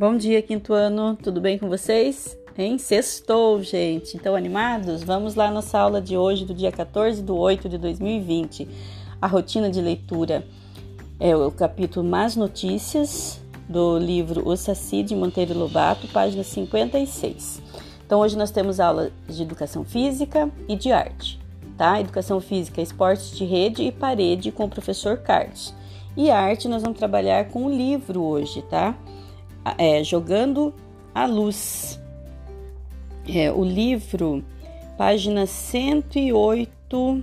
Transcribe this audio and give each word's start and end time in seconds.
Bom 0.00 0.16
dia, 0.16 0.40
quinto 0.40 0.72
ano, 0.72 1.14
tudo 1.14 1.42
bem 1.42 1.58
com 1.58 1.68
vocês? 1.68 2.34
Hein? 2.56 2.78
Sextou, 2.78 3.62
gente. 3.62 4.16
Então, 4.16 4.34
animados? 4.34 5.02
Vamos 5.02 5.34
lá 5.34 5.50
nossa 5.50 5.78
aula 5.78 6.00
de 6.00 6.16
hoje, 6.16 6.46
do 6.46 6.54
dia 6.54 6.72
14 6.72 7.20
de 7.20 7.30
8 7.30 7.68
de 7.68 7.76
2020. 7.76 8.66
A 9.20 9.26
rotina 9.26 9.68
de 9.68 9.78
leitura 9.78 10.42
é 11.20 11.36
o 11.36 11.50
capítulo 11.50 12.08
Mais 12.08 12.34
Notícias 12.34 13.42
do 13.68 13.98
livro 13.98 14.48
O 14.48 14.56
Saci 14.56 15.02
de 15.02 15.14
Monteiro 15.14 15.52
Lobato, 15.52 16.08
página 16.08 16.42
56. 16.42 17.60
Então, 18.06 18.20
hoje 18.20 18.38
nós 18.38 18.50
temos 18.50 18.80
aula 18.80 19.10
de 19.28 19.42
educação 19.42 19.84
física 19.84 20.50
e 20.66 20.76
de 20.76 20.90
arte, 20.90 21.38
tá? 21.76 22.00
Educação 22.00 22.40
física, 22.40 22.80
esportes 22.80 23.36
de 23.36 23.44
rede 23.44 23.82
e 23.82 23.92
parede 23.92 24.50
com 24.50 24.64
o 24.64 24.70
professor 24.70 25.18
Carlos. 25.18 25.74
E 26.16 26.30
arte, 26.30 26.68
nós 26.68 26.82
vamos 26.82 26.96
trabalhar 26.98 27.50
com 27.50 27.66
o 27.66 27.70
livro 27.70 28.22
hoje, 28.22 28.62
tá? 28.62 28.96
É, 29.78 30.04
Jogando 30.04 30.74
a 31.14 31.24
Luz. 31.26 32.00
É, 33.28 33.52
o 33.52 33.62
livro, 33.62 34.42
página 34.96 35.44
108 35.46 37.22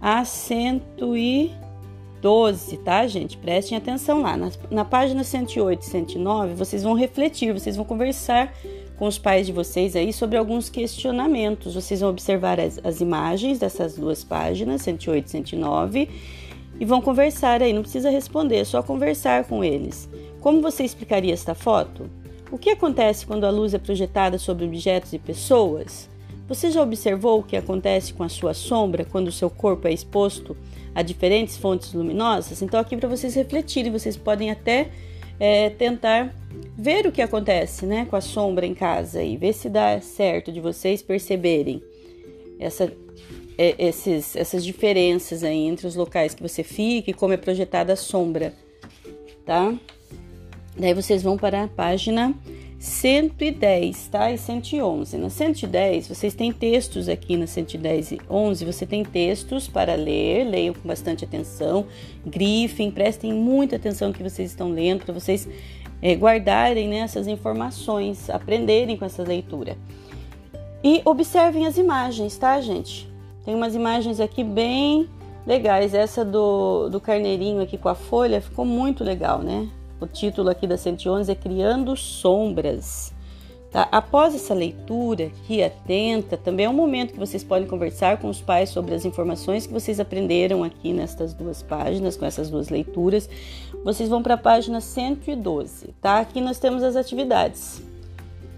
a 0.00 0.24
112, 0.24 2.76
tá, 2.78 3.06
gente? 3.06 3.36
Prestem 3.38 3.78
atenção 3.78 4.22
lá. 4.22 4.36
Na, 4.36 4.50
na 4.70 4.84
página 4.84 5.24
108 5.24 5.82
e 5.82 5.84
109, 5.84 6.54
vocês 6.54 6.82
vão 6.82 6.94
refletir, 6.94 7.52
vocês 7.52 7.76
vão 7.76 7.84
conversar 7.84 8.52
com 8.96 9.06
os 9.06 9.18
pais 9.18 9.46
de 9.46 9.52
vocês 9.52 9.94
aí 9.96 10.12
sobre 10.12 10.36
alguns 10.36 10.68
questionamentos. 10.68 11.74
Vocês 11.74 12.00
vão 12.00 12.10
observar 12.10 12.60
as, 12.60 12.78
as 12.84 13.00
imagens 13.00 13.58
dessas 13.58 13.96
duas 13.96 14.22
páginas, 14.22 14.82
108 14.82 15.26
e 15.26 15.30
109, 15.30 16.08
e 16.78 16.84
vão 16.84 17.00
conversar 17.00 17.62
aí. 17.62 17.72
Não 17.72 17.82
precisa 17.82 18.10
responder, 18.10 18.58
é 18.58 18.64
só 18.64 18.82
conversar 18.82 19.44
com 19.44 19.64
eles. 19.64 20.08
Como 20.42 20.60
você 20.60 20.82
explicaria 20.82 21.32
esta 21.32 21.54
foto? 21.54 22.10
O 22.50 22.58
que 22.58 22.70
acontece 22.70 23.24
quando 23.24 23.44
a 23.44 23.50
luz 23.50 23.74
é 23.74 23.78
projetada 23.78 24.38
sobre 24.38 24.64
objetos 24.64 25.12
e 25.12 25.18
pessoas? 25.18 26.10
Você 26.48 26.72
já 26.72 26.82
observou 26.82 27.38
o 27.38 27.42
que 27.44 27.56
acontece 27.56 28.12
com 28.12 28.24
a 28.24 28.28
sua 28.28 28.52
sombra 28.52 29.04
quando 29.04 29.28
o 29.28 29.32
seu 29.32 29.48
corpo 29.48 29.86
é 29.86 29.92
exposto 29.92 30.56
a 30.92 31.00
diferentes 31.00 31.56
fontes 31.56 31.94
luminosas? 31.94 32.60
Então, 32.60 32.80
aqui 32.80 32.96
para 32.96 33.08
vocês 33.08 33.36
refletirem, 33.36 33.92
vocês 33.92 34.16
podem 34.16 34.50
até 34.50 34.90
é, 35.38 35.70
tentar 35.70 36.34
ver 36.76 37.06
o 37.06 37.12
que 37.12 37.22
acontece 37.22 37.86
né, 37.86 38.04
com 38.04 38.16
a 38.16 38.20
sombra 38.20 38.66
em 38.66 38.74
casa 38.74 39.22
e 39.22 39.36
ver 39.36 39.52
se 39.52 39.68
dá 39.68 40.00
certo 40.00 40.50
de 40.50 40.60
vocês 40.60 41.02
perceberem 41.02 41.80
essa, 42.58 42.92
é, 43.56 43.76
esses, 43.78 44.34
essas 44.34 44.64
diferenças 44.64 45.44
aí 45.44 45.68
entre 45.68 45.86
os 45.86 45.94
locais 45.94 46.34
que 46.34 46.42
você 46.42 46.64
fica 46.64 47.12
e 47.12 47.14
como 47.14 47.32
é 47.32 47.36
projetada 47.36 47.92
a 47.92 47.96
sombra, 47.96 48.52
tá? 49.46 49.72
Daí 50.76 50.94
vocês 50.94 51.22
vão 51.22 51.36
para 51.36 51.64
a 51.64 51.68
página 51.68 52.34
110, 52.78 54.08
tá? 54.08 54.32
E 54.32 54.38
111. 54.38 55.16
Na 55.16 55.30
110, 55.30 56.08
vocês 56.08 56.34
têm 56.34 56.52
textos 56.52 57.08
aqui 57.08 57.36
na 57.36 57.46
110 57.46 58.12
e 58.12 58.20
11, 58.28 58.64
você 58.64 58.84
tem 58.84 59.04
textos 59.04 59.68
para 59.68 59.94
ler, 59.94 60.44
leiam 60.44 60.74
com 60.74 60.88
bastante 60.88 61.24
atenção, 61.24 61.86
grifem, 62.26 62.90
prestem 62.90 63.32
muita 63.32 63.76
atenção 63.76 64.12
que 64.12 64.22
vocês 64.22 64.50
estão 64.50 64.70
lendo, 64.70 65.04
para 65.04 65.14
vocês 65.14 65.48
é, 66.00 66.14
guardarem 66.14 66.88
né, 66.88 66.98
essas 66.98 67.28
informações, 67.28 68.28
aprenderem 68.28 68.96
com 68.96 69.04
essa 69.04 69.22
leitura. 69.22 69.76
E 70.82 71.00
observem 71.04 71.66
as 71.66 71.78
imagens, 71.78 72.36
tá, 72.36 72.60
gente? 72.60 73.08
Tem 73.44 73.54
umas 73.54 73.76
imagens 73.76 74.18
aqui 74.18 74.42
bem 74.42 75.08
legais. 75.46 75.94
Essa 75.94 76.24
do, 76.24 76.88
do 76.88 77.00
carneirinho 77.00 77.62
aqui 77.62 77.78
com 77.78 77.88
a 77.88 77.94
folha 77.94 78.40
ficou 78.40 78.64
muito 78.64 79.04
legal, 79.04 79.38
né? 79.38 79.68
O 80.02 80.06
título 80.08 80.50
aqui 80.50 80.66
da 80.66 80.76
111 80.76 81.30
é 81.30 81.34
Criando 81.36 81.96
Sombras. 81.96 83.14
Tá? 83.70 83.86
Após 83.92 84.34
essa 84.34 84.52
leitura 84.52 85.26
aqui 85.26 85.62
atenta, 85.62 86.36
também 86.36 86.66
é 86.66 86.68
um 86.68 86.72
momento 86.72 87.12
que 87.12 87.20
vocês 87.20 87.44
podem 87.44 87.68
conversar 87.68 88.16
com 88.16 88.28
os 88.28 88.40
pais 88.40 88.70
sobre 88.70 88.96
as 88.96 89.04
informações 89.04 89.64
que 89.64 89.72
vocês 89.72 90.00
aprenderam 90.00 90.64
aqui 90.64 90.92
nestas 90.92 91.32
duas 91.32 91.62
páginas, 91.62 92.16
com 92.16 92.26
essas 92.26 92.50
duas 92.50 92.68
leituras. 92.68 93.30
Vocês 93.84 94.08
vão 94.08 94.24
para 94.24 94.34
a 94.34 94.38
página 94.38 94.80
112, 94.80 95.94
tá? 96.00 96.18
Aqui 96.18 96.40
nós 96.40 96.58
temos 96.58 96.82
as 96.82 96.96
atividades, 96.96 97.80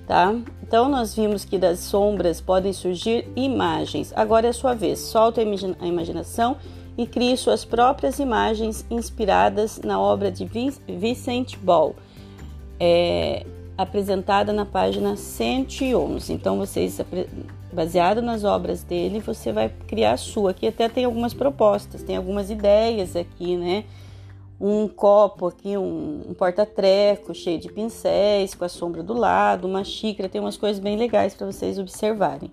tá? 0.06 0.34
Então 0.62 0.88
nós 0.88 1.14
vimos 1.14 1.44
que 1.44 1.58
das 1.58 1.80
sombras 1.80 2.40
podem 2.40 2.72
surgir 2.72 3.28
imagens. 3.36 4.14
Agora 4.16 4.46
é 4.46 4.50
a 4.50 4.54
sua 4.54 4.72
vez. 4.72 4.98
Solta 4.98 5.42
a 5.42 5.86
imaginação 5.86 6.56
e 6.96 7.06
crie 7.06 7.36
suas 7.36 7.64
próprias 7.64 8.18
imagens 8.18 8.84
inspiradas 8.90 9.80
na 9.82 10.00
obra 10.00 10.30
de 10.30 10.48
Vicente 10.86 11.58
Ball, 11.58 11.94
é, 12.78 13.44
apresentada 13.76 14.52
na 14.52 14.64
página 14.64 15.16
111. 15.16 16.32
Então, 16.32 16.56
vocês, 16.58 17.00
baseado 17.72 18.22
nas 18.22 18.44
obras 18.44 18.82
dele, 18.82 19.20
você 19.20 19.52
vai 19.52 19.68
criar 19.86 20.12
a 20.12 20.16
sua. 20.16 20.52
Aqui 20.52 20.68
até 20.68 20.88
tem 20.88 21.04
algumas 21.04 21.34
propostas, 21.34 22.02
tem 22.02 22.16
algumas 22.16 22.50
ideias 22.50 23.16
aqui, 23.16 23.56
né? 23.56 23.84
Um 24.60 24.86
copo 24.86 25.48
aqui, 25.48 25.76
um, 25.76 26.22
um 26.28 26.34
porta-treco 26.34 27.34
cheio 27.34 27.58
de 27.58 27.68
pincéis 27.68 28.54
com 28.54 28.64
a 28.64 28.68
sombra 28.68 29.02
do 29.02 29.12
lado, 29.12 29.66
uma 29.66 29.82
xícara, 29.82 30.28
tem 30.28 30.40
umas 30.40 30.56
coisas 30.56 30.80
bem 30.80 30.96
legais 30.96 31.34
para 31.34 31.46
vocês 31.46 31.76
observarem. 31.76 32.52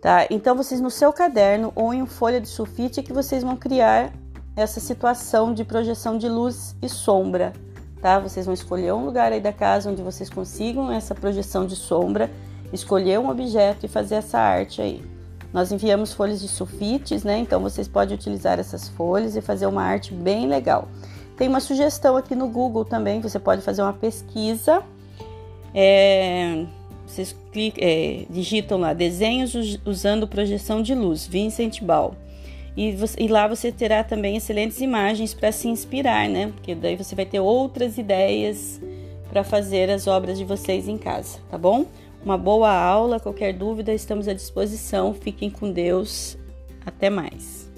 Tá? 0.00 0.26
Então 0.30 0.56
vocês 0.56 0.80
no 0.80 0.90
seu 0.90 1.12
caderno 1.12 1.72
ou 1.76 1.92
em 1.92 2.06
folha 2.06 2.40
de 2.40 2.48
sulfite 2.48 3.00
é 3.00 3.02
que 3.02 3.12
vocês 3.12 3.42
vão 3.42 3.54
criar 3.54 4.10
essa 4.56 4.80
situação 4.80 5.52
de 5.52 5.62
projeção 5.62 6.16
de 6.16 6.26
luz 6.26 6.74
e 6.80 6.88
sombra, 6.88 7.52
tá? 8.00 8.18
Vocês 8.18 8.46
vão 8.46 8.54
escolher 8.54 8.94
um 8.94 9.04
lugar 9.04 9.30
aí 9.30 9.40
da 9.40 9.52
casa 9.52 9.90
onde 9.90 10.02
vocês 10.02 10.30
consigam 10.30 10.90
essa 10.90 11.14
projeção 11.14 11.66
de 11.66 11.76
sombra, 11.76 12.30
escolher 12.72 13.20
um 13.20 13.28
objeto 13.28 13.84
e 13.84 13.88
fazer 13.88 14.16
essa 14.16 14.38
arte 14.38 14.80
aí. 14.80 15.04
Nós 15.52 15.70
enviamos 15.70 16.14
folhas 16.14 16.40
de 16.40 16.48
sulfites, 16.48 17.22
né? 17.22 17.38
Então 17.38 17.60
vocês 17.60 17.86
podem 17.86 18.14
utilizar 18.14 18.58
essas 18.58 18.88
folhas 18.88 19.36
e 19.36 19.42
fazer 19.42 19.66
uma 19.66 19.82
arte 19.82 20.14
bem 20.14 20.46
legal. 20.46 20.88
Tem 21.36 21.46
uma 21.46 21.60
sugestão 21.60 22.16
aqui 22.16 22.34
no 22.34 22.48
Google 22.48 22.86
também, 22.86 23.20
você 23.20 23.38
pode 23.38 23.60
fazer 23.60 23.82
uma 23.82 23.92
pesquisa. 23.92 24.82
É 25.74 26.64
vocês 27.10 27.36
clicam, 27.52 27.82
é, 27.82 28.24
digitam 28.30 28.78
lá 28.78 28.92
desenhos 28.92 29.54
usando 29.84 30.26
projeção 30.26 30.82
de 30.82 30.94
luz, 30.94 31.26
Vincent 31.26 31.82
Ball. 31.82 32.14
E, 32.76 32.92
você, 32.92 33.20
e, 33.20 33.28
lá 33.28 33.46
você 33.46 33.72
terá 33.72 34.04
também 34.04 34.36
excelentes 34.36 34.80
imagens 34.80 35.34
para 35.34 35.50
se 35.52 35.68
inspirar, 35.68 36.28
né? 36.28 36.52
Porque 36.54 36.74
daí 36.74 36.96
você 36.96 37.14
vai 37.14 37.26
ter 37.26 37.40
outras 37.40 37.98
ideias 37.98 38.80
para 39.28 39.44
fazer 39.44 39.90
as 39.90 40.06
obras 40.06 40.38
de 40.38 40.44
vocês 40.44 40.88
em 40.88 40.96
casa, 40.96 41.38
tá 41.50 41.58
bom? 41.58 41.84
Uma 42.24 42.36
boa 42.36 42.70
aula, 42.70 43.18
qualquer 43.18 43.54
dúvida, 43.54 43.94
estamos 43.94 44.28
à 44.28 44.34
disposição. 44.34 45.14
Fiquem 45.14 45.48
com 45.50 45.72
Deus. 45.72 46.36
Até 46.84 47.08
mais. 47.08 47.69